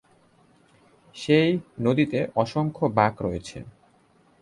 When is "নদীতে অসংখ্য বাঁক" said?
1.81-3.15